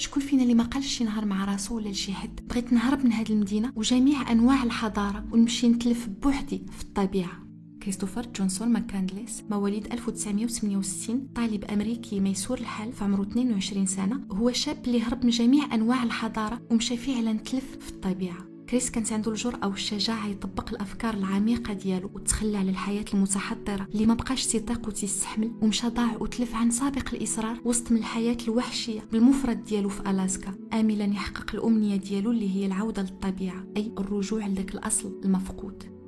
[0.00, 3.12] شكون فينا اللي ما قالش شي نهار مع راسو ولا لشي حد بغيت نهرب من
[3.12, 7.46] هذه المدينة وجميع أنواع الحضارة ونمشي نتلف بوحدي في الطبيعة.
[7.82, 14.78] كريستوفر جونسون ماكاندليس مواليد 1968 طالب أمريكي ميسور الحال في عمره 22 سنة هو شاب
[14.86, 18.49] اللي هرب من جميع أنواع الحضارة ومشى فعلا تلف في الطبيعة.
[18.70, 24.14] كريس كانت عنده الجرأة والشجاعة يطبق الأفكار العميقة ديالو وتخلى على الحياة المتحضرة اللي ما
[24.14, 29.88] بقاش تيطيق وتيستحمل ومشى ضاع وتلف عن سابق الإصرار وسط من الحياة الوحشية بالمفرد ديالو
[29.88, 30.54] في ألاسكا.
[30.72, 35.99] آملا يحقق الأمنية ديالو اللي هي العودة للطبيعة أي الرجوع لذاك الأصل المفقود.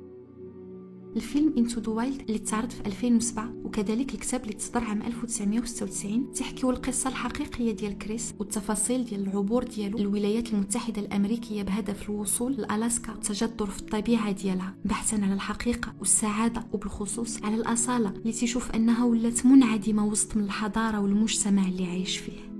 [1.15, 6.69] الفيلم Into the Wild اللي تعرض في 2007 وكذلك الكتاب اللي تصدر عام 1996 تحكيو
[6.71, 13.65] القصة الحقيقية ديال كريس والتفاصيل ديال العبور ديالو للولايات المتحدة الأمريكية بهدف الوصول لألاسكا والتجذر
[13.65, 20.05] في الطبيعة ديالها بحثا على الحقيقة والسعادة وبالخصوص على الأصالة اللي تشوف أنها ولات منعدمة
[20.05, 22.52] وسط من الحضارة والمجتمع اللي عايش فيه.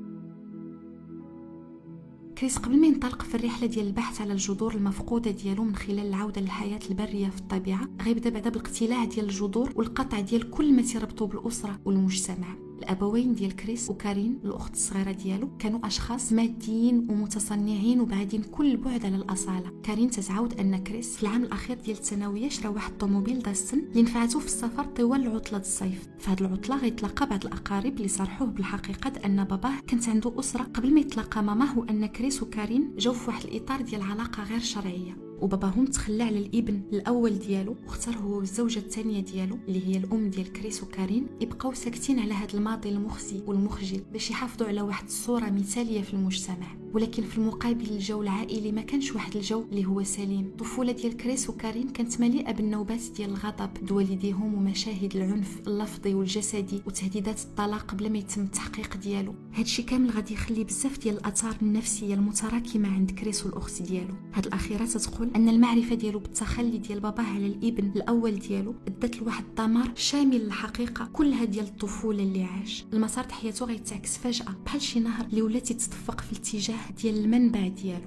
[2.44, 6.42] كريس قبل ما ينطلق في الرحلة ديال البحث على الجذور المفقودة ديالو من خلال العودة
[6.42, 11.80] للحياة البرية في الطبيعة غيبدا بعدا بالاقتلاع ديال الجذور والقطع ديال كل ما تيربطو بالأسرة
[11.86, 12.56] والمجتمع.
[12.84, 19.16] الأبوين ديال كريس وكارين الأخت الصغيرة ديالو كانوا أشخاص ماديين ومتصنعين وبعدين كل البعد على
[19.16, 19.72] الأصالة.
[19.84, 24.40] كارين تتعاود أن كريس في العام الأخير ديال الثانوية شرا واحد الطوموبيل داتسون اللي نفعته
[24.40, 26.08] في السفر طوال عطلة الصيف.
[26.28, 31.00] هذه العطلة غيتلاقى بعض الأقارب اللي صرحوه بالحقيقة ان باباه كانت عنده أسرة قبل ما
[31.00, 35.33] يتلاقى ماماه وأن كريس وكارين جاو في واحد الإطار ديال علاقة غير شرعية.
[35.44, 40.54] وباباهم تخلى على الابن الأول ديالو واختار هو والزوجة الثانية ديالو اللي هي الأم ديال
[40.54, 41.28] كريس وكارين.
[41.42, 46.78] يبقاو ساكتين على هذا الماضي المخزي والمخجل باش يحافظوا على واحد الصورة مثالية في المجتمع.
[46.94, 50.46] ولكن في المقابل الجو العائلي ما كانش واحد الجو اللي هو سليم.
[50.46, 57.42] الطفوله ديال كريس وكارين كانت مليئة بالنوبات ديال الغضب والديهم ومشاهد العنف اللفظي والجسدي وتهديدات
[57.42, 59.36] الطلاق قبل ما يتم التحقيق ديالو.
[59.54, 64.14] هادشي كامل غادي يخلي بزاف ديال الأثار النفسية المتراكمة عند كريس والأخت ديالو.
[64.34, 69.44] هاد الأخيرة تتقول أن المعرفة ديالو بالتخلي ديال باباه على الابن الأول ديالو ادت لواحد
[69.44, 72.86] الدمار شامل للحقيقه كلها ديال الطفولة اللي عاش.
[72.94, 77.68] المسار د حياته غيتعكس فجأة بحال شي نهر اللي ولا تتدفق في الاتجاه ديال المنبع
[77.68, 78.06] ديالو.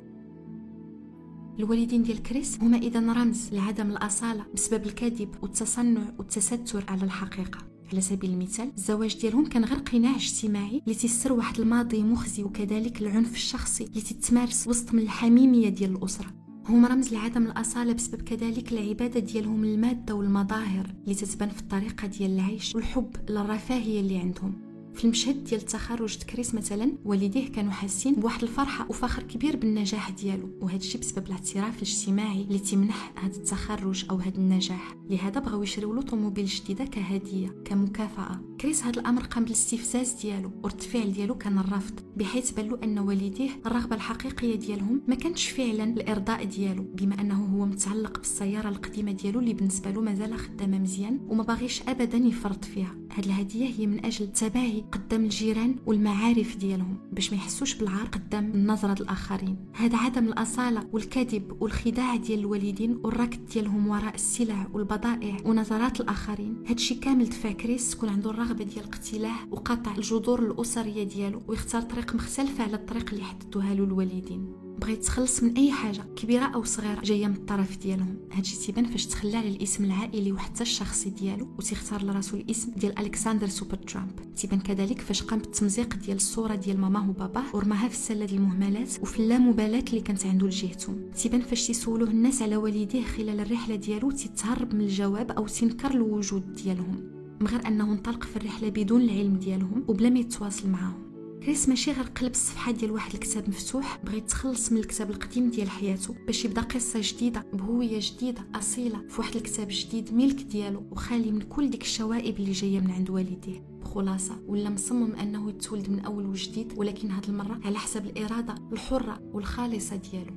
[1.58, 7.58] الوالدين ديال كريس هما إذا رمز لعدم الأصالة بسبب الكذب والتصنع والتستر على الحقيقة.
[7.92, 13.02] على سبيل المثال الزواج ديالهم كان غير قناع اجتماعي اللي تيستر واحد الماضي مخزي وكذلك
[13.02, 16.45] العنف الشخصي اللي تتمارس وسط من الحميمية ديال الأسرة.
[16.68, 22.30] هما رمز لعدم الأصالة بسبب كذلك العبادة ديالهم المادة والمظاهر اللي تتبان في الطريقة ديال
[22.30, 24.65] العيش والحب للرفاهية اللي عندهم.
[24.96, 30.48] في المشهد ديال تخرج كريس مثلا والديه كانوا حاسين بواحد الفرحة وفخر كبير بالنجاح ديالو.
[30.60, 34.94] وهذا الشيء بسبب الاعتراف الاجتماعي اللي تمنح هذا التخرج أو هذا النجاح.
[35.10, 38.40] لهذا بغاو يشريو له طوموبيل جديدة كهدية كمكافأة.
[38.60, 43.50] كريس هذا الأمر قام بالاستفزاز ديالو ورد الفعل ديالو كان الرفض بحيث بان أن والديه
[43.66, 49.40] الرغبة الحقيقية ديالهم ما كانتش فعلا الإرضاء ديالو بما أنه هو متعلق بالسيارة القديمة ديالو
[49.40, 52.96] اللي بالنسبة له مازال خدامة مزيان وما باغيش ابدا يفرط فيها.
[53.12, 58.44] هاد الهدية هي من أجل التباهي قدام الجيران والمعارف ديالهم باش ما يحسوش بالعار قدام
[58.44, 59.56] النظرة الآخرين.
[59.72, 66.64] هذا عدم الأصالة والكذب والخداع ديال الوالدين والركض ديالهم وراء السلع والبضائع ونظرات الآخرين.
[66.68, 72.14] هادشي كامل دفع كريس تكون عنده الرغبة ديال الاقتلاع وقطع الجذور الأسرية ديالو ويختار طريق
[72.14, 74.65] مختلفه على الطريق اللي حددوها له الوالدين.
[74.80, 77.00] بغيت تخلص من أي حاجة كبيرة أو صغيرة.
[77.00, 78.16] جاية من الطرف ديالهم.
[78.32, 83.46] هادشي تيبان فاش تخلى على الاسم العائلي وحتى الشخصي ديالو وتختار لراسو الإسم ديال الكسندر
[83.46, 88.24] سوبر ترامب تيبان كذلك فاش قام بالتمزيق ديال الصورة ديال ماماه وباباه ورماها في السلة
[88.26, 91.10] ديال المهملات وفي اللامبالاة اللي كانت عنده لجهتهم.
[91.16, 96.52] تيبان فاش تيسولوه الناس على والديه خلال الرحلة ديالو تيتهرب من الجواب أو تنكر الوجود
[96.52, 101.15] ديالهم من غير أنه انطلق في الرحلة بدون العلم ديالهم وبلا ما يتواصل معاهم.
[101.46, 105.70] كريس ماشي غير قلب الصفحة ديال واحد الكتاب مفتوح بغى يتخلص من الكتاب القديم ديال
[105.70, 111.32] حياته باش يبدا قصة جديدة بهوية جديدة أصيلة في واحد الكتاب جديد ملك ديالو وخالي
[111.32, 113.60] من كل ديك الشوائب اللي جاية من عند والديه.
[113.80, 119.20] بخلاصه ولا مصمم أنه يتولد من أول وجديد ولكن هاد المرة على حسب الإرادة الحرة
[119.32, 120.32] والخالصة ديالو.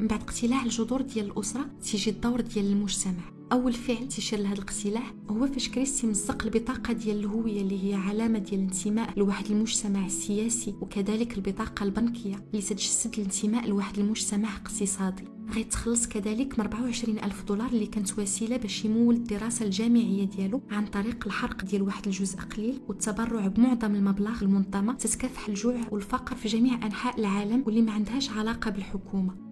[0.00, 3.35] من بعد اقتلاع الجذور ديال الأسرة تيجي الدور ديال المجتمع.
[3.52, 8.38] أول فعل تيشير لهذا الاقتلاع هو فاش كريس تيمزق البطاقة ديال الهوية اللي هي علامة
[8.38, 15.24] ديال الانتماء لواحد المجتمع السياسي وكذلك البطاقة البنكية اللي تجسد الانتماء لواحد المجتمع اقتصادي.
[15.54, 20.86] غيتخلص كذلك من 24 ألف دولار اللي كانت وسيلة باش يمول الدراسة الجامعية ديالو عن
[20.86, 26.86] طريق الحرق ديال واحد الجزء قليل والتبرع بمعظم المبلغ لمنظمة تتكافح الجوع والفقر في جميع
[26.86, 29.45] أنحاء العالم واللي ما عندهاش علاقة بالحكومة.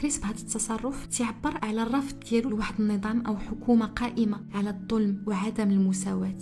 [0.00, 5.70] كريس بهذا التصرف تعبر على الرفض ديالو لواحد النظام أو حكومة قائمة على الظلم وعدم
[5.70, 6.38] المساواة.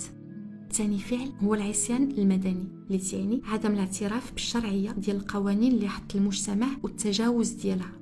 [0.73, 6.67] ثاني فعل هو العصيان المدني اللي تعني عدم الاعتراف بالشرعية ديال القوانين اللي حط المجتمع
[6.83, 7.93] والتجاوز ديالها.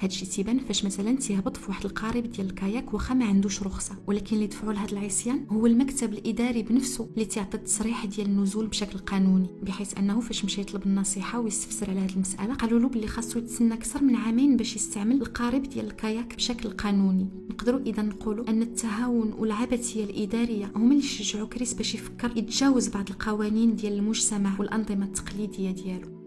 [0.00, 3.96] هادشي تيبان فاش مثلا تيهبط في واحد القارب ديال الكاياك واخا ما عندوش رخصة.
[4.06, 8.98] ولكن اللي دفعوا لهاد العصيان هو المكتب الإداري بنفسه اللي تيعطي التصريح ديال النزول بشكل
[8.98, 9.48] قانوني.
[9.62, 13.74] بحيث أنه فاش مشى يطلب النصيحة ويستفسر على هاد المسألة قالوا له بلي خاصو يتسنى
[13.74, 17.26] أكثر من عامين باش يستعمل القارب ديال الكاياك بشكل قانوني.
[17.50, 23.10] نقدروا إذا نقولوا أن التهاون والعبثية الإدارية هما اللي شجعوا كريس باش يفكر يتجاوز بعض
[23.10, 26.17] القوانين ديال المجتمع والأنظمة التقليدية ديالو.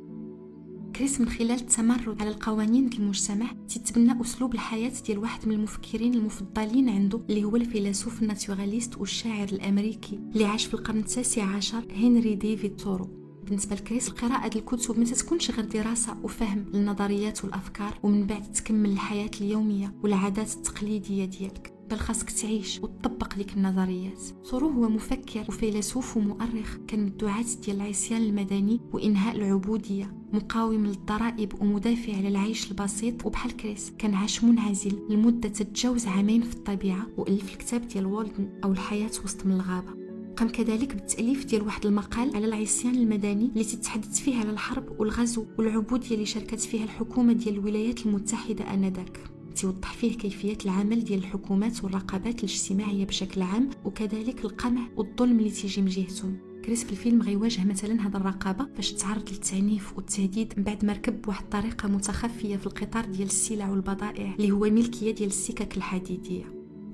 [0.96, 6.14] كريس من خلال التمرد على القوانين ديال المجتمع تتبنى أسلوب الحياة ديال واحد من المفكرين
[6.14, 12.36] المفضلين عنده اللي هو الفيلسوف naturalist والشاعر الأمريكي اللي عاش في القرن التاسع عشر هنري
[12.36, 13.10] ديفيد تورو.
[13.44, 19.32] بالنسبة لكريس قراءه الكتب ما تكونش غير دراسة وفهم للنظريات والأفكار ومن بعد تكمل الحياة
[19.42, 21.74] اليومية والعادات التقليدية ديالك.
[21.92, 24.22] بل خاصك تعيش وتطبق ديك النظريات.
[24.44, 26.78] ثورو هو مفكر وفيلسوف ومؤرخ.
[26.88, 30.16] كان من الدعاة ديال العصيان المدني وإنهاء العبودية.
[30.34, 33.26] مقاوم للضرائب ومدافع على العيش البسيط.
[33.26, 38.72] وبحال كريس كان عاش منعزل لمدة تتجاوز عامين في الطبيعة وألف الكتاب ديال والدن أو
[38.72, 40.02] الحياة وسط من الغابة.
[40.38, 45.46] قام كذلك بالتأليف ديال واحد المقال على العصيان المدني اللي تتحدث فيه على الحرب والغزو
[45.58, 49.31] والعبودية اللي شاركت فيها الحكومة ديال الولايات المتحدة آنذاك.
[49.54, 55.82] توضح فيه كيفية العمل ديال الحكومات والرقابات الاجتماعية بشكل عام وكذلك القمع والظلم اللي تيجي
[55.82, 56.38] من جهتهم.
[56.66, 61.22] كريس في الفيلم غيواجه مثلا هذا الرقابة فاش تعرض للتعنيف والتهديد من بعد ما ركب
[61.22, 66.44] بواحد الطريقة متخفية في القطار ديال السلع والبضائع اللي هو ملكية ديال السكك الحديدية.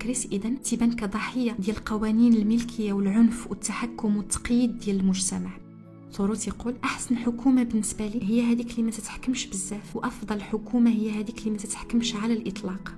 [0.02, 5.67] كريس اذا تيبان كضحية ديال قوانين الملكية والعنف والتحكم والتقييد ديال المجتمع.
[6.12, 11.10] ثورو تيقول أحسن حكومة بالنسبة لي هي هذيك اللي ما تتحكمش بزاف وأفضل حكومة هي
[11.10, 12.94] هذيك اللي ما تتحكمش على الإطلاق.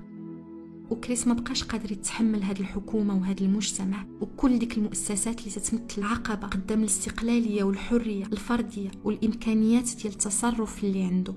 [0.90, 6.46] وكريس ما بقاش قادر يتحمل هذه الحكومة وهذا المجتمع وكل ديك المؤسسات اللي تتمثل عقبه
[6.46, 11.34] قدام الاستقلالية والحرية الفردية والإمكانيات ديال التصرف اللي عنده.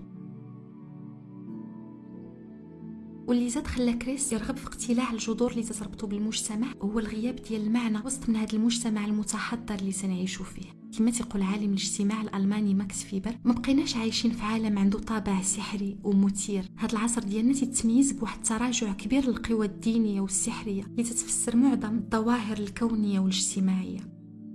[3.28, 7.98] واللي زاد خلى كريس يرغب في اقتلاع الجذور اللي تيربطو بالمجتمع هو الغياب ديال المعنى
[8.06, 10.83] وسط من هذا المجتمع المتحضر اللي سنعيشو فيه.
[10.98, 15.98] كما تيقول عالم الاجتماع الألماني ماكس فيبر ما بقيناش عايشين في عالم عنده طابع سحري
[16.04, 16.66] ومثير.
[16.78, 23.20] هذا العصر ديالنا تيتميز بواحد التراجع كبير للقوى الدينية والسحرية اللي تتفسر معظم الظواهر الكونية
[23.20, 24.00] والاجتماعية.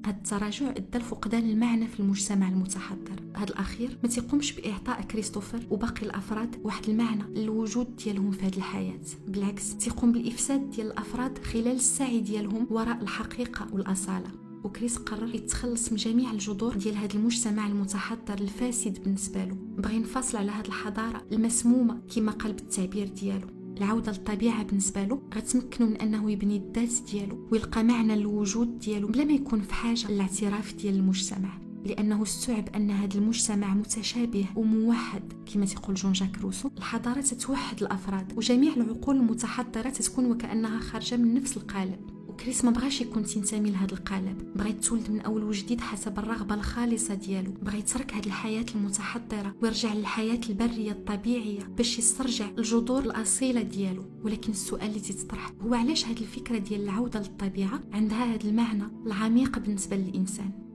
[0.07, 3.23] هذا التراجع أدى لفقدان المعنى في المجتمع المتحضر.
[3.37, 9.01] هذا الأخير ما تيقومش بإعطاء كريستوفر وباقي الأفراد واحد المعنى للوجود ديالهم في هذه الحياة.
[9.29, 14.48] بالعكس تيقوم بالإفساد ديال الأفراد خلال السعي ديالهم وراء الحقيقة والأصالة.
[14.65, 19.57] وكريس قرر يتخلص من جميع الجذور ديال هذا المجتمع المتحضر الفاسد بالنسبة له.
[19.79, 23.47] بغى ينفصل على هذه الحضارة المسمومة كما قال بالتعبير ديالو.
[23.77, 29.25] العودة للطبيعة بالنسبة له غتمكنه من أنه يبني الذات ديالو ويلقى معنى للوجود ديالو بلا
[29.25, 31.59] ما يكون في حاجة للاعتراف ديال المجتمع.
[31.85, 36.71] لأنه استوعب أن هذا المجتمع متشابه وموحد كما تيقول جون جاك روسو.
[36.79, 42.18] الحضارة تتوحد الأفراد وجميع العقول المتحضرة تكون وكأنها خارجة من نفس القالب.
[42.41, 44.53] كريس ما بغاش يكون تينتمي لهذا القالب.
[44.57, 47.53] بغى يتولد من أول وجديد حسب الرغبة الخالصة ديالو.
[47.63, 54.05] بغى يترك هذه الحياة المتحضرة ويرجع للحياة البرية الطبيعية باش يسترجع الجذور الأصيلة ديالو.
[54.25, 59.59] ولكن السؤال اللي تيطرح هو علاش هذه الفكرة ديال العودة للطبيعة عندها هذا المعنى العميق
[59.59, 60.68] بالنسبة للإنسان؟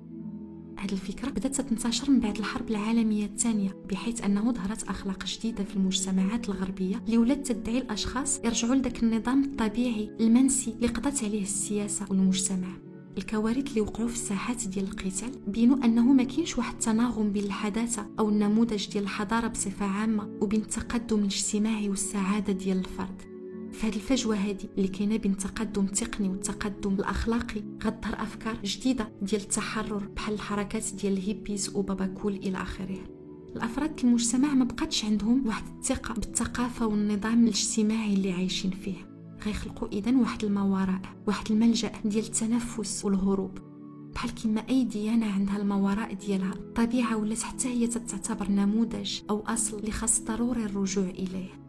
[0.78, 5.76] هذه الفكرة بدأت تنتشر من بعد الحرب العالمية الثانية بحيث أنه ظهرت أخلاق جديدة في
[5.76, 12.06] المجتمعات الغربية اللي ولات تدعي الأشخاص يرجعوا لذاك النظام الطبيعي المنسي اللي قضت عليه السياسة
[12.10, 12.68] والمجتمع.
[13.18, 18.06] الكوارث اللي وقعوا في الساحات ديال القتال بينوا أنه ما كاينش واحد التناغم بين الحداثة
[18.20, 23.33] أو النموذج ديال الحضارة بصفة عامة وبين التقدم الاجتماعي والسعادة ديال الفرد.
[23.82, 30.08] هذه الفجوه هذه اللي كاينة بين التقدم التقني والتقدم الأخلاقي غتظهر أفكار جديدة ديال التحرر
[30.16, 33.00] بحال الحركات ديال الهيبيز وبابا كول إلى آخره.
[33.56, 39.14] الأفراد المجتمع ما بقاتش عندهم واحد الثقة بالثقافة والنظام الاجتماعي اللي عايشين فيه.
[39.46, 43.58] غيخلقوا اذا واحد الموارئ واحد الملجأ ديال التنفس والهروب.
[44.14, 49.80] بحال كما أي ديانة عندها الموارئ ديالها الطبيعة ولات حتى هي تتعتبر نموذج أو أصل
[49.80, 51.63] اللي خاص ضروري الرجوع إليه.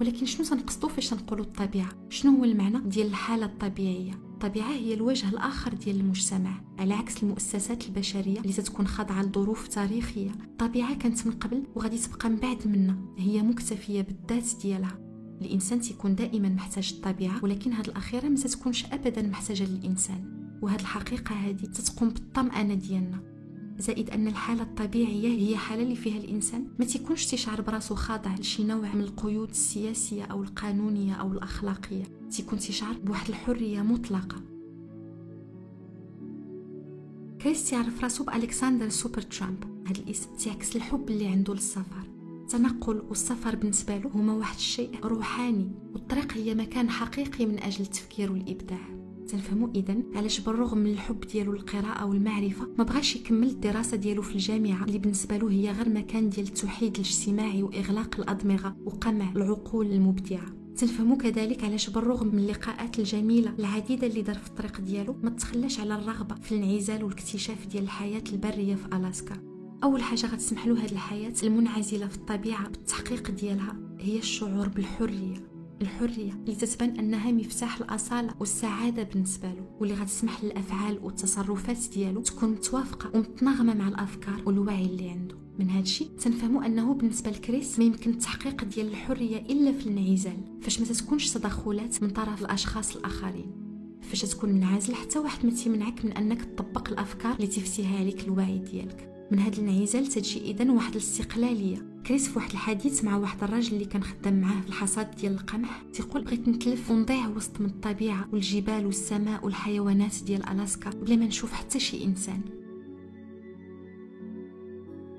[0.00, 5.28] ولكن شنو تنقصدو فاش تنقولوا الطبيعة؟ شنو هو المعنى ديال الحالة الطبيعية؟ الطبيعة هي الوجه
[5.28, 10.30] الآخر ديال المجتمع على عكس المؤسسات البشرية اللي تتكون خاضعة لظروف تاريخية.
[10.30, 14.98] الطبيعة كانت من قبل وغادي تبقى من بعد منا هي مكتفية بالذات ديالها.
[15.42, 20.48] الإنسان تيكون دائما محتاج الطبيعة ولكن هذه الأخيرة ما تتكونش ابدا محتاجة للإنسان.
[20.62, 23.33] وهذه الحقيقة هذه تتقوم بالطمأنة ديالنا.
[23.78, 26.66] زائد أن الحالة الطبيعية هي حالة اللي فيها الإنسان.
[26.78, 32.04] ما تيكونش تيشعر براسو خاضع لشي نوع من القيود السياسية أو القانونية أو الأخلاقية.
[32.30, 34.36] تيكون تيشعر بواحد الحرية مطلقة.
[37.42, 42.04] كريس غيعرف راسو بالكسندر سوبر ترامب هذا الاسم تيعكس الحب اللي عنده للسفر.
[42.42, 48.32] التنقل والسفر بالنسبة له هما واحد الشيء روحاني والطريق هي مكان حقيقي من أجل التفكير
[48.32, 48.94] والإبداع.
[49.28, 54.34] تنفهموا اذا علاش بالرغم من الحب ديالو للقراءه والمعرفة ما بغاش يكمل الدراسة ديالو في
[54.34, 60.46] الجامعة اللي بالنسبة له هي غير مكان ديال التوحيد الاجتماعي وإغلاق الأدمغة وقمع العقول المبدعة.
[60.76, 65.80] تنفهموا كذلك علاش بالرغم من اللقاءات الجميلة العديدة اللي دار في الطريق ديالو ما تخلاش
[65.80, 69.36] على الرغبة في الانعزال والاكتشاف ديال الحياة البرية في ألاسكا.
[69.84, 75.53] أول حاجة غتسمح له هذه الحياة المنعزلة في الطبيعة بالتحقيق ديالها هي الشعور بالحرية.
[75.82, 82.48] الحرية اللي تتبان أنها مفتاح الأصالة والسعادة بالنسبة له واللي غتسمح للأفعال والتصرفات ديالو تكون
[82.48, 85.34] متوافقة ومتناغمة مع الأفكار والوعي اللي عنده.
[85.58, 90.36] من هذا الشيء تنفهموا أنه بالنسبة لكريس ما يمكن التحقيق ديال الحرية إلا في الانعزال
[90.62, 93.52] فاش ما تكونش تدخلات من طرف الأشخاص الآخرين.
[94.02, 98.58] فاش تكون منعزل حتى واحد ما تيمنعك من أنك تطبق الأفكار اللي تفتيها لك الوعي
[98.58, 99.28] ديالك.
[99.30, 101.93] من هذا الانعزال تجي اذا واحد الاستقلالية.
[102.06, 105.82] كريس في واحد الحديث مع واحد الراجل اللي كان خدام معاه في الحصاد ديال القمح.
[105.92, 111.52] تيقول بغيت نتلف ونضيع وسط من الطبيعة والجبال والسماء والحيوانات ديال ألاسكا بلا ما نشوف
[111.52, 112.40] حتى شي إنسان.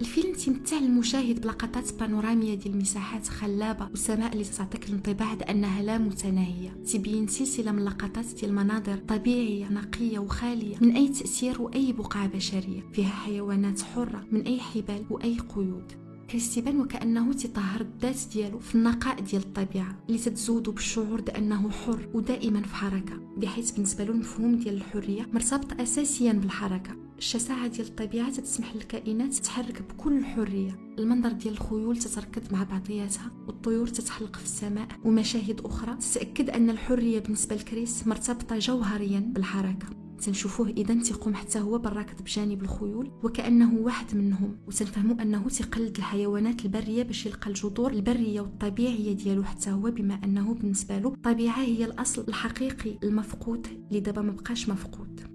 [0.01, 6.69] الفيلم تيمتع المشاهد بلقطات بانورامية ديال مساحات خلابة وسماء اللي تعطيك الانطباع أنها لا متناهية
[6.93, 12.81] تبين سلسلة من اللقطات ديال مناظر طبيعية نقية وخالية من أي تأثير وأي بقعة بشرية.
[12.93, 16.04] فيها حيوانات حرة من أي حبال وأي قيود.
[16.35, 22.61] كيستبان وكأنه تطهر الذات ديالو في النقاء ديال الطبيعة اللي تتزودو بالشعور بأنه حر ودائما
[22.61, 23.17] في حركة.
[23.37, 26.95] بحيث بالنسبة له المفهوم ديال الحرية مرتبط أساسيا بالحركة.
[27.17, 33.87] الشساعة ديال الطبيعة تسمح للكائنات تتحرك بكل حرية المنظر ديال الخيول تتركض مع بعضياتها والطيور
[33.87, 40.04] تتحلق في السماء ومشاهد أخرى تتأكد أن الحرية بالنسبة لكريس مرتبطة جوهريا بالحركة.
[40.25, 44.57] تنشوفوه إذا تيقوم حتى هو بالركض بجانب الخيول وكأنه واحد منهم.
[44.67, 50.53] وتنفهموا أنه تيقلد الحيوانات البرية باش يلقى الجذور البرية والطبيعية ديالو حتى هو بما أنه
[50.53, 55.34] بالنسبة له الطبيعه هي الأصل الحقيقي المفقود اللي دابا ما بقاش مفقود.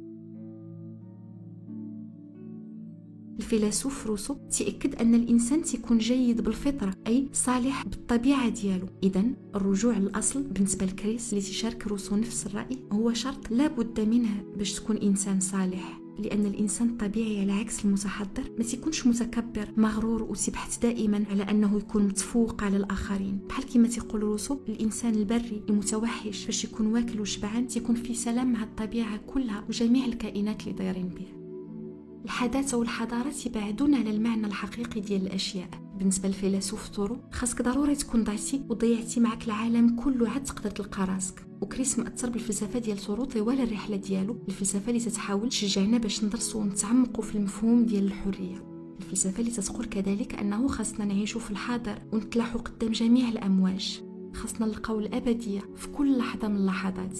[3.41, 8.87] الفيلسوف روسو تيأكد أن الإنسان تيكون جيد بالفطرة أي صالح بالطبيعة ديالو.
[9.03, 14.45] إذا الرجوع للأصل بالنسبة لكريس اللي تيشارك روسو نفس الرأي هو شرط لا بد منه
[14.57, 20.79] باش تكون إنسان صالح لأن الإنسان الطبيعي على عكس المتحضر ما تيكونش متكبر مغرور وتيبحث
[20.79, 23.39] دائما على أنه يكون متفوق على الآخرين.
[23.49, 28.63] بحال كما تيقول روسو الإنسان البري المتوحش باش يكون واكل وشبعان تيكون في سلام مع
[28.63, 31.40] الطبيعة كلها وجميع الكائنات اللي دايرين به
[32.25, 35.69] الحداثة والحضارة تبعدون على المعنى الحقيقي ديال الأشياء.
[35.99, 41.47] بالنسبة للفيلسوف تورو خاصك ضروري تكون ضعتي وضيعتي معك العالم كله عاد تقدر تلقى راسك.
[41.61, 47.25] وكريس مأثر بالفلسفة ديال تورو طوال الرحلة ديالو الفلسفة اللي تتحاول تشجعنا باش ندرسوا ونتعمقوا
[47.25, 48.71] في المفهوم ديال الحرية.
[49.01, 54.03] الفلسفة اللي تتقول كذلك أنه خاصنا نعيشوا في الحاضر ونتلاحوا قدام جميع الأمواج.
[54.35, 57.19] خاصنا نلقاو الأبدية في كل لحظة من اللحظات.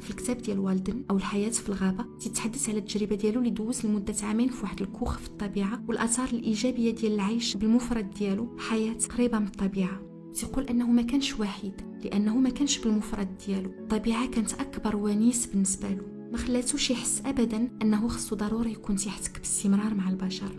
[0.00, 4.14] في الكتاب ديال والدن أو الحياة في الغابة تيتحدث على التجربة ديالو اللي دوز لمدة
[4.22, 9.46] عامين في واحد الكوخ في الطبيعة والآثار الإيجابية ديال العيش بالمفرد ديالو حياة قريبة من
[9.46, 10.02] الطبيعة.
[10.34, 13.70] تيقول أنه ما كانش وحيد لأنه ما كانش بالمفرد ديالو.
[13.70, 16.02] الطبيعة كانت أكبر ونيس بالنسبة له.
[16.32, 20.52] ما خلاتوش يحس ابدا أنه خاصو ضروري يكون تيحتك باستمرار مع البشر.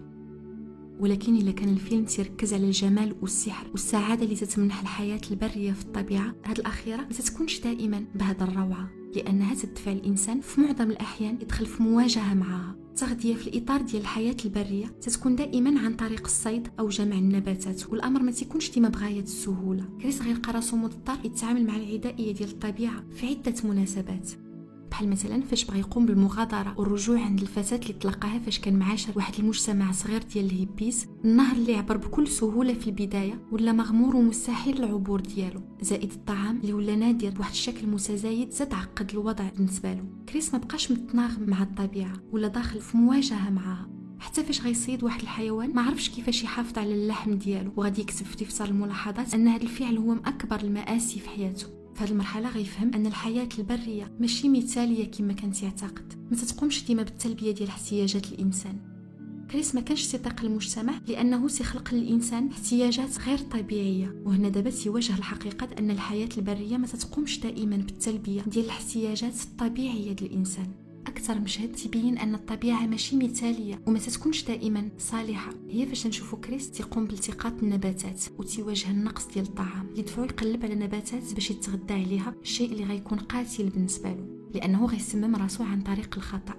[0.99, 6.35] ولكن إلا كان الفيلم تيركز على الجمال والسحر والسعادة اللي تتمنح الحياة البرية في الطبيعة
[6.45, 9.00] هاد الأخيرة ما تتكونش دائما بهذا الروعة.
[9.15, 14.35] لأنها تدفع الإنسان في معظم الأحيان يدخل في مواجهة معها التغذية في الإطار ديال الحياة
[14.45, 19.83] البرية تتكون دائما عن طريق الصيد أو جمع النباتات والأمر ما تيكونش ديما بغاية السهولة.
[20.01, 24.29] كريس غيلقى راسو مضطر يتعامل مع العدائية ديال الطبيعة في عدة مناسبات.
[24.91, 29.33] بحال مثلا فاش بغى يقوم بالمغادرة والرجوع عند الفتاه اللي تلقاها فاش كان معاشر واحد
[29.39, 35.19] المجتمع صغير ديال الهيبيز النهر اللي عبر بكل سهولة في البداية ولا مغمور ومستحيل العبور
[35.19, 35.61] ديالو.
[35.81, 40.03] زائد الطعام اللي ولا نادر بواحد الشكل متزايد زاد عقد الوضع بالنسبة له.
[40.29, 45.21] كريس ما بقاش متناغم مع الطبيعة ولا داخل في مواجهة معها حتى فاش غيصيد واحد
[45.21, 49.63] الحيوان ما عرفش كيفاش يحافظ على اللحم ديالو وغادي يكتب في دفتر الملاحظات أن هذا
[49.63, 51.80] الفعل هو من أكبر المآسي في حياته.
[52.01, 57.03] في هذه المرحلة غيفهم أن الحياة البرية ماشي مثالية كما كان يعتقد ما تتقومش ديما
[57.03, 58.75] بالتلبية ديال احتياجات الإنسان.
[59.51, 64.21] كريس ما كانش تيطيق المجتمع لأنه سيخلق للإنسان احتياجات غير طبيعية.
[64.25, 70.31] وهنا دابا تيواجه الحقيقة أن الحياة البرية ما تتقومش دائما بالتلبية ديال الاحتياجات الطبيعية ديال
[70.31, 70.67] الإنسان.
[71.07, 75.53] أكثر مشهد تبين أن الطبيعة ماشي مثالية وما تتكونش دائما صالحة.
[75.69, 79.87] هي فاش نشوفو كريس تيقوم بالتقاط النباتات وتيواجه النقص ديال الطعام.
[79.87, 84.85] اللي دفعو يقلب على نباتات باش يتغدى عليها الشيء اللي غيكون قاتل بالنسبة له لأنه
[84.85, 86.55] غيسمم راسو عن طريق الخطأ.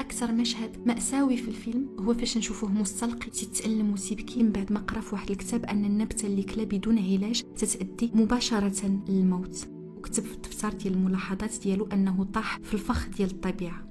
[0.00, 5.00] أكثر مشهد مأساوي في الفيلم هو فاش نشوفوه مستلقي تتألم وتبكي من بعد ما قرأ
[5.00, 9.75] في واحد الكتاب أن النبتة اللي كلا بدون علاج تتأدي مباشرة للموت.
[10.06, 13.86] وكتب في الدفتر ديال الملاحظات ديالو أنه طاح في الفخ ديال الطبيعة.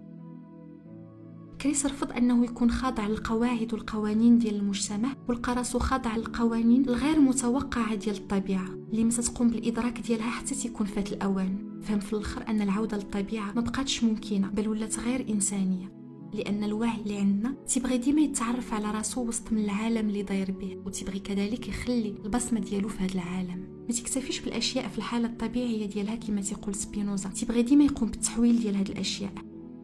[1.62, 7.96] كريس رفض أنه يكون خاضع للقواعد والقوانين ديال المجتمع ولقى راسو خاضع للقوانين الغير متوقعة
[7.96, 11.82] ديال الطبيعة اللي ما تقوم بالإدراك ديالها حتى تيكون فات الأوان.
[11.82, 16.05] فهم في الآخر أن العودة للطبيعة ما بقاتش ممكنة بل ولات غير إنسانية.
[16.36, 20.78] لأن الوعي اللي عندنا تيبغي ديما يتعرف على راسو وسط من العالم اللي داير به
[20.86, 23.86] وتيبغي كذلك يخلي البصمة ديالو في هذا العالم.
[23.90, 27.30] ما تكتفيش بالأشياء في الحالة الطبيعية ديالها كما تيقول سبينوزا.
[27.30, 29.34] تيبغي ديما يقوم بالتحويل ديال هذه الأشياء.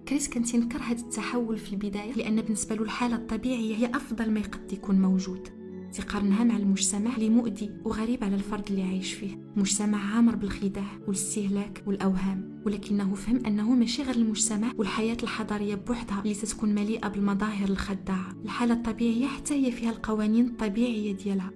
[0.08, 4.40] كريس كان تنكر هذا التحول في البداية لأن بالنسبة له الحالة الطبيعية هي أفضل ما
[4.40, 5.61] يقد يكون موجود.
[5.92, 9.52] تقارنها مع المجتمع اللي مؤذي وغريب على الفرد اللي عايش فيه.
[9.56, 16.34] مجتمع عامر بالخداع والاستهلاك والأوهام ولكنه فهم أنه ماشي غير المجتمع والحياة الحضارية بوحدها اللي
[16.34, 18.36] تتكون مليئة بالمظاهر الخداعة.
[18.44, 21.52] الحالة الطبيعية حتى هي فيها القوانين الطبيعية ديالها.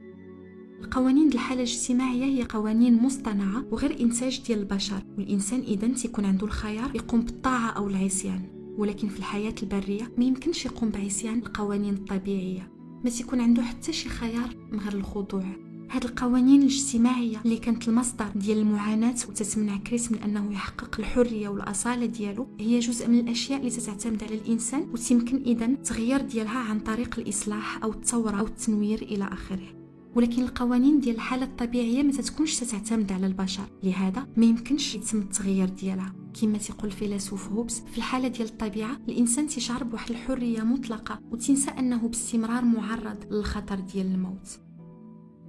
[0.79, 6.95] القوانين الحالة الاجتماعية هي قوانين مصطنعة وغير إنتاج ديال البشر والإنسان إذا تيكون عنده الخيار
[6.95, 8.41] يقوم بالطاعة أو العصيان.
[8.77, 12.74] ولكن في الحياة البرية ما يمكنش يقوم بعصيان القوانين الطبيعية.
[13.05, 15.43] ما تيكون عنده حتى شي خيار من غير الخضوع.
[15.91, 22.05] هاد القوانين الاجتماعية اللي كانت المصدر ديال المعاناة وتتمنع كريس من أنه يحقق الحرية والأصالة
[22.05, 27.19] ديالو هي جزء من الأشياء اللي تتعتمد على الإنسان وتمكن إذا تغيير ديالها عن طريق
[27.19, 29.84] الإصلاح أو التطور أو التنوير إلى آخره.
[30.15, 33.63] ولكن القوانين ديال الحالة الطبيعية ما تتكونش تتعتمد على البشر.
[33.83, 36.13] لهذا ما يمكنش يتم التغيير ديالها.
[36.41, 42.07] كما تيقول الفيلسوف هوبس في الحالة ديال الطبيعة الإنسان تيشعر بواحد الحرية مطلقة وتنسى أنه
[42.07, 44.59] باستمرار معرض للخطر ديال الموت.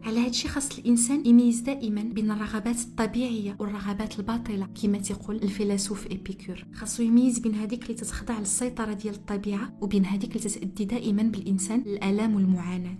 [0.04, 6.06] على هذا الشيء خاص الإنسان يميز دائما بين الرغبات الطبيعية والرغبات الباطلة كما تيقول الفيلسوف
[6.10, 11.22] ايبيكور خاصو يميز بين هذيك اللي تتخضع للسيطرة ديال الطبيعة وبين هذيك اللي تتأدي دائما
[11.22, 12.98] بالإنسان الالام والمعاناة.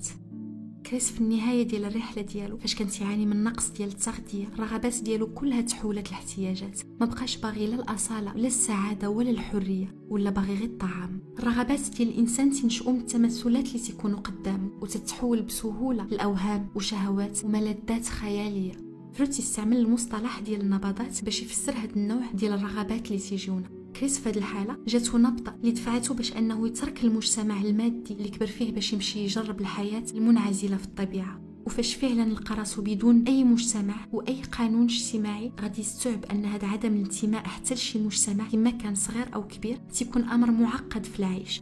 [0.91, 2.59] كريس في النهاية ديال الرحلة ديالو.
[2.59, 6.81] فاش كان تيعاني من نقص ديال التغذيه الرغبات ديالو كلها تحولت لاحتياجات.
[7.01, 11.21] ما بقاش باغي لا الأصالة ولا السعادة ولا الحرية ولا باغي غير الطعام.
[11.39, 18.73] الرغبات ديال الإنسان تنشؤوا من التمثلات اللي تيكونوا قدامه وتتحول بسهولة لاوهام وشهوات وملذات خيالية.
[19.15, 23.76] فرويد تيستعمل المصطلح ديال النبضات باش يفسر هذا النوع ديال الرغبات اللي تيجيونا.
[24.01, 28.47] كريس في هذه الحالة جاتو نبضه اللي دفعته باش أنه يترك المجتمع المادي اللي كبر
[28.47, 31.41] فيه باش يمشي يجرب الحياة المنعزلة في الطبيعة.
[31.67, 36.93] وفاش فعلا لقى راسو بدون أي مجتمع واي قانون اجتماعي غادي يستوعب أن هذا عدم
[36.95, 41.61] الانتماء حتى لشي مجتمع كما كان صغير أو كبير تيكون أمر معقد في العيش.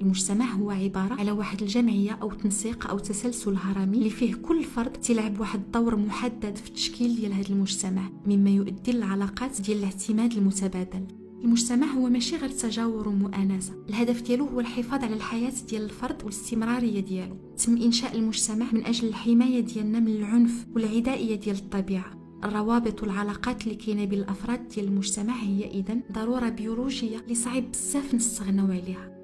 [0.00, 4.92] المجتمع هو عبارة على واحد الجمعية أو تنسيق أو تسلسل هرمي اللي فيه كل فرد
[4.92, 11.23] تلعب واحد الدور محدد في التشكيل ديال هذا المجتمع مما يؤدي للعلاقات ديال الاعتماد المتبادل.
[11.44, 17.00] المجتمع هو ماشي غير تجاور ومؤانسة الهدف ديالو هو الحفاظ على الحياة ديال الفرد والاستمرارية
[17.00, 22.38] ديالو تم إنشاء المجتمع من أجل الحماية ديالنا من العنف والعدائية ديال الطبيعة.
[22.44, 28.14] الروابط والعلاقات اللي كاينة بين الأفراد ديال المجتمع هي اذا ضرورة بيولوجية اللي صعيب بزاف
[28.14, 29.14] نستغناو عليها.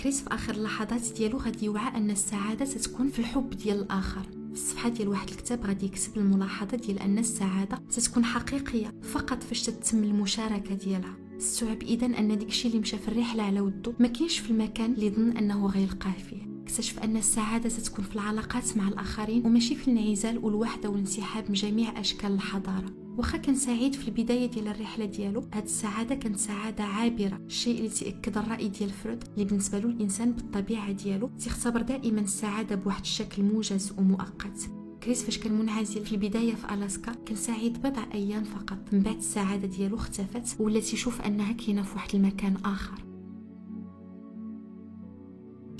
[0.00, 4.39] كريس في آخر اللحظات ديالو غادي يوعى أن السعادة تتكون في الحب ديال الآخر.
[4.52, 10.04] الصفحة ديال واحد الكتاب غادي يكتب الملاحظة ديال أن السعادة تتكون حقيقية فقط فاش تتم
[10.04, 11.16] المشاركة ديالها.
[11.36, 15.10] استوعب إذا أن داكشي اللي مشى في الرحلة على ودو ما كاينش في المكان اللي
[15.10, 16.50] ظن أنه غيلقاه فيه.
[16.62, 22.00] اكتشف أن السعادة تتكون في العلاقات مع الآخرين وماشي في الانعزال والوحدة والانسحاب من جميع
[22.00, 22.92] أشكال الحضارة.
[23.20, 27.88] واخا كان سعيد في البداية ديال الرحلة ديالو هاد السعادة كانت سعادة عابرة الشيء اللي
[27.88, 33.42] تيأكد الرأي ديال فرويد اللي بالنسبة له الإنسان بالطبيعة ديالو تيختبر دائما السعادة بواحد الشكل
[33.42, 34.70] موجز ومؤقت.
[35.02, 38.78] كريس فاش كان منعزل في البداية في ألاسكا كان سعيد بضع أيام فقط.
[38.92, 43.04] من بعد السعادة ديالو اختفت ولى تيشوف أنها كاينة في واحد المكان آخر.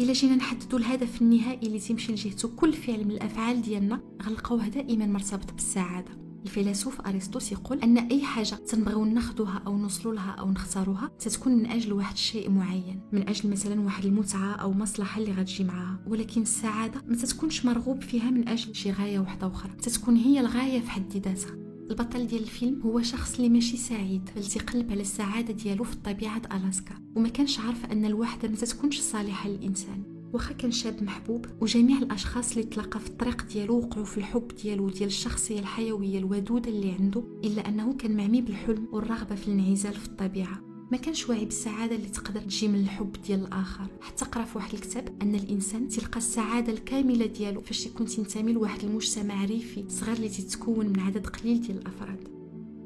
[0.00, 5.06] إلا جينا نحددوا الهدف النهائي اللي تيمشي لجهته كل فعل من الأفعال ديالنا غنلقاوه دائما
[5.06, 6.29] مرتبط بالسعادة.
[6.44, 11.66] الفيلسوف ارسطو تيقول أن أي حاجة تنبغيو ناخذوها أو نوصلوا لها أو نختاروها تتكون من
[11.66, 16.00] أجل واحد الشيء معين من أجل مثلا واحد المتعة أو مصلحة اللي غتجي معاها.
[16.06, 20.80] ولكن السعادة ما تتكونش مرغوب فيها من أجل شي غاية واحدة أخرى تتكون هي الغاية
[20.80, 21.56] في حد ذاتها.
[21.90, 26.42] البطل ديال الفيلم هو شخص اللي ماشي سعيد بل تيقلب على السعادة ديالو في طبيعة
[26.52, 26.94] ألاسكا.
[27.16, 30.19] وما كانش عارف أن الوحدة ما تتكونش صالحة للإنسان.
[30.32, 34.88] واخا كان شاب محبوب وجميع الأشخاص اللي تلاقى في الطريق ديالو وقعوا في الحب ديالو
[34.88, 40.06] ديال الشخصيه الحيويه الودوده اللي عنده إلا أنه كان معمي بالحلم والرغبة في الانعزال في
[40.06, 40.60] الطبيعة.
[40.92, 43.86] ما كانش واعي بالسعادة اللي تقدر تجي من الحب ديال الآخر.
[44.00, 48.84] حتى قرأ في واحد الكتاب أن الإنسان تلقى السعادة الكاملة ديالو فاش يكون تنتمي لواحد
[48.84, 52.39] المجتمع ريفي صغير اللي تتكون من عدد قليل ديال الأفراد.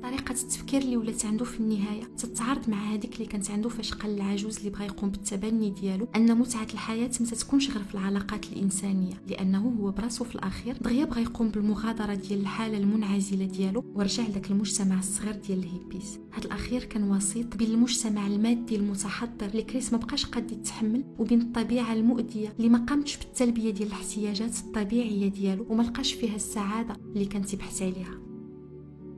[0.05, 2.05] طريقة التفكير اللي ولات عنده في النهاية.
[2.05, 6.39] تتعارض مع هذيك اللي كانت عنده فاش قال العجوز اللي بغى يقوم بالتبني ديالو أن
[6.39, 11.23] متعة الحياة ما تكونش غير في العلاقات الإنسانية لأنه هو براسو في الأخير دغيا بغى
[11.23, 16.19] يقوم بالمغادرة ديال الحالة المنعزلة ديالو ورجع لذاك المجتمع الصغير ديال الهيبيس.
[16.33, 21.41] هذا الأخير كان وسيط بين المجتمع المادي المتحضر اللي كريس ما بقاش قاد يتحمل وبين
[21.41, 27.25] الطبيعة المؤذية اللي ما قامتش بالتلبية ديال الاحتياجات الطبيعية ديالو وما لقاش فيها السعادة اللي
[27.25, 28.24] كان تيبحث عليها.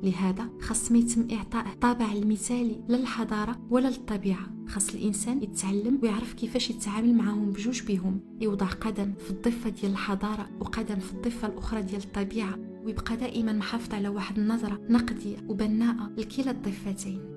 [0.02, 6.32] لهذا خاص ما يتم إعطاء الطابع المثالي لا للحضارة ولا للطبيعة خاص الإنسان يتعلم ويعرف
[6.32, 8.20] كيفاش يتعامل معهم بجوج بهم.
[8.40, 13.94] يوضع قدم في الضفة ديال الحضارة وقدم في الضفة الأخرى ديال الطبيعة ويبقى دائما محافظ
[13.94, 17.35] على واحد النظرة نقدية وبناءة لكلا الضفتين.